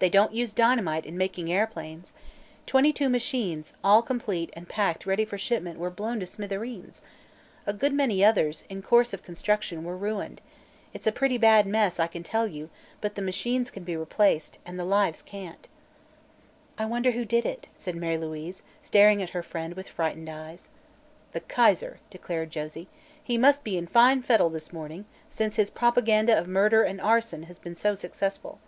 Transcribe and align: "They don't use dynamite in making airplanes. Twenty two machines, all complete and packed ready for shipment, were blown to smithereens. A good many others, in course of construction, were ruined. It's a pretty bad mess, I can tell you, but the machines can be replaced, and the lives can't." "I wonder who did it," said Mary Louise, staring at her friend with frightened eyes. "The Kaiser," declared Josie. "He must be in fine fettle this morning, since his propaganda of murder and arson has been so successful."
"They 0.00 0.10
don't 0.10 0.34
use 0.34 0.52
dynamite 0.52 1.04
in 1.04 1.16
making 1.16 1.52
airplanes. 1.52 2.12
Twenty 2.66 2.92
two 2.92 3.08
machines, 3.08 3.72
all 3.84 4.00
complete 4.02 4.50
and 4.52 4.68
packed 4.68 5.04
ready 5.06 5.24
for 5.26 5.36
shipment, 5.36 5.78
were 5.78 5.90
blown 5.90 6.20
to 6.20 6.26
smithereens. 6.26 7.00
A 7.66 7.72
good 7.72 7.92
many 7.92 8.22
others, 8.24 8.64
in 8.68 8.80
course 8.80 9.12
of 9.14 9.22
construction, 9.22 9.82
were 9.82 9.96
ruined. 9.96 10.42
It's 10.92 11.06
a 11.06 11.12
pretty 11.12 11.36
bad 11.38 11.66
mess, 11.66 11.98
I 11.98 12.06
can 12.06 12.22
tell 12.22 12.46
you, 12.46 12.68
but 13.02 13.14
the 13.14 13.22
machines 13.22 13.70
can 13.70 13.82
be 13.82 13.96
replaced, 13.96 14.58
and 14.64 14.78
the 14.78 14.84
lives 14.86 15.20
can't." 15.22 15.68
"I 16.78 16.84
wonder 16.86 17.10
who 17.12 17.24
did 17.26 17.44
it," 17.44 17.66
said 17.76 17.96
Mary 17.96 18.18
Louise, 18.18 18.62
staring 18.82 19.22
at 19.22 19.30
her 19.30 19.42
friend 19.42 19.72
with 19.74 19.88
frightened 19.88 20.28
eyes. 20.30 20.68
"The 21.32 21.40
Kaiser," 21.40 22.00
declared 22.08 22.50
Josie. 22.50 22.88
"He 23.22 23.36
must 23.36 23.64
be 23.64 23.76
in 23.78 23.86
fine 23.86 24.22
fettle 24.22 24.50
this 24.50 24.72
morning, 24.72 25.06
since 25.28 25.56
his 25.56 25.70
propaganda 25.70 26.38
of 26.38 26.48
murder 26.48 26.82
and 26.82 27.00
arson 27.02 27.44
has 27.44 27.58
been 27.58 27.76
so 27.76 27.94
successful." 27.94 28.60